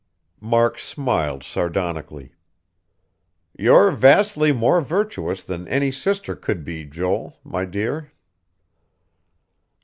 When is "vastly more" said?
3.91-4.81